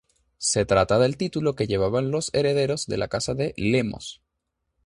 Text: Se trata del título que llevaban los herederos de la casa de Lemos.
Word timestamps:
Se 0.39 0.65
trata 0.65 0.97
del 0.97 1.15
título 1.15 1.55
que 1.55 1.67
llevaban 1.67 2.09
los 2.09 2.33
herederos 2.33 2.87
de 2.87 2.97
la 2.97 3.07
casa 3.07 3.35
de 3.35 3.53
Lemos. 3.55 4.23